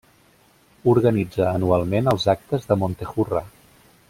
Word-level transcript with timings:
Organitza 0.93 1.45
anualment 1.51 2.11
els 2.13 2.27
actes 2.37 2.69
de 2.73 2.79
Montejurra. 2.85 3.45